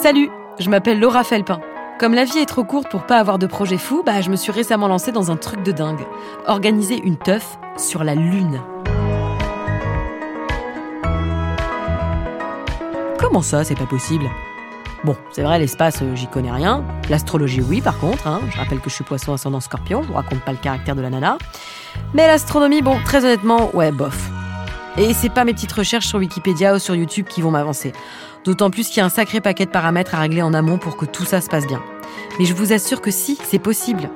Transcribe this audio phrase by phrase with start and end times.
[0.00, 1.60] Salut, je m'appelle Laura Felpin.
[1.98, 4.36] Comme la vie est trop courte pour pas avoir de projet fou, bah je me
[4.36, 6.04] suis récemment lancée dans un truc de dingue.
[6.46, 8.60] Organiser une teuf sur la Lune.
[13.20, 14.24] Comment ça, c'est pas possible?
[15.04, 16.84] Bon, c'est vrai, l'espace, euh, j'y connais rien.
[17.08, 18.26] L'astrologie, oui, par contre.
[18.26, 18.40] hein.
[18.50, 21.02] Je rappelle que je suis poisson ascendant scorpion, je vous raconte pas le caractère de
[21.02, 21.38] la nana.
[22.14, 24.30] Mais l'astronomie, bon, très honnêtement, ouais, bof.
[24.98, 27.92] Et c'est pas mes petites recherches sur Wikipédia ou sur YouTube qui vont m'avancer.
[28.44, 30.96] D'autant plus qu'il y a un sacré paquet de paramètres à régler en amont pour
[30.96, 31.82] que tout ça se passe bien.
[32.38, 34.10] Mais je vous assure que si, c'est possible.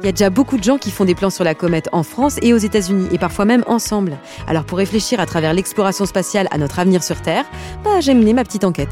[0.00, 2.02] Il y a déjà beaucoup de gens qui font des plans sur la comète en
[2.02, 4.18] France et aux États-Unis, et parfois même ensemble.
[4.48, 7.44] Alors pour réfléchir à travers l'exploration spatiale à notre avenir sur Terre,
[7.84, 8.90] bah, j'ai mené ma petite enquête.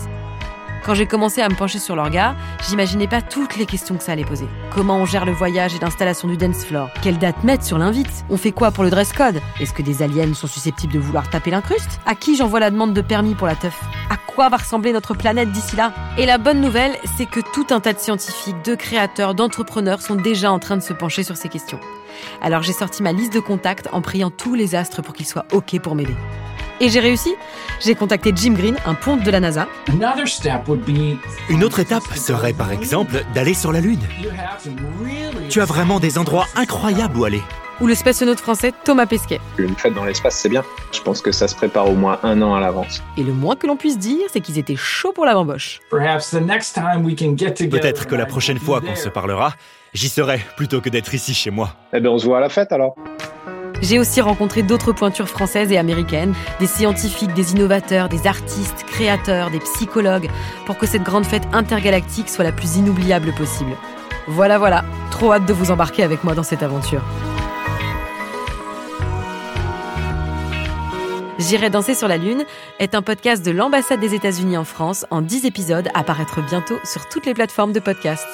[0.84, 2.34] Quand j'ai commencé à me pencher sur l'orga,
[2.66, 4.46] j'imaginais pas toutes les questions que ça allait poser.
[4.74, 6.88] Comment on gère le voyage et l'installation du dance floor?
[7.02, 8.24] Quelle date mettre sur l'invite?
[8.30, 9.40] On fait quoi pour le dress code?
[9.60, 12.00] Est-ce que des aliens sont susceptibles de vouloir taper l'incruste?
[12.06, 13.78] À qui j'envoie la demande de permis pour la teuf?
[14.08, 15.92] À quoi va ressembler notre planète d'ici là?
[16.16, 20.14] Et la bonne nouvelle, c'est que tout un tas de scientifiques, de créateurs, d'entrepreneurs sont
[20.14, 21.78] déjà en train de se pencher sur ces questions.
[22.40, 25.44] Alors j'ai sorti ma liste de contacts en priant tous les astres pour qu'ils soient
[25.52, 26.16] OK pour m'aider.
[26.80, 27.34] Et j'ai réussi.
[27.80, 29.68] J'ai contacté Jim Green, un ponte de la NASA.
[29.88, 31.16] Another step would be
[31.50, 34.00] Une autre étape serait par exemple d'aller sur la Lune.
[35.50, 37.42] Tu as vraiment des endroits incroyables où aller.
[37.80, 39.40] ou le spationaute français Thomas Pesquet.
[39.58, 40.62] Une fête dans l'espace, c'est bien.
[40.92, 43.02] Je pense que ça se prépare au moins un an à l'avance.
[43.16, 45.80] Et le moins que l'on puisse dire, c'est qu'ils étaient chauds pour la bamboche.
[45.90, 47.80] perhaps the next time we can get together.
[47.80, 49.54] Peut-être que la prochaine fois qu'on se parlera,
[49.94, 51.74] j'y serai plutôt que d'être ici chez moi.
[51.92, 52.94] Eh bien, on se voit à la fête alors.
[53.82, 59.50] J'ai aussi rencontré d'autres pointures françaises et américaines, des scientifiques, des innovateurs, des artistes, créateurs,
[59.50, 60.28] des psychologues,
[60.66, 63.72] pour que cette grande fête intergalactique soit la plus inoubliable possible.
[64.28, 67.02] Voilà, voilà, trop hâte de vous embarquer avec moi dans cette aventure.
[71.38, 72.44] J'irai danser sur la Lune
[72.78, 76.78] est un podcast de l'ambassade des États-Unis en France en 10 épisodes à paraître bientôt
[76.84, 78.26] sur toutes les plateformes de podcast.